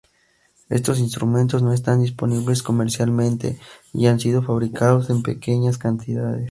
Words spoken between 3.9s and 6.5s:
y han sido fabricados en muy pequeñas cantidades.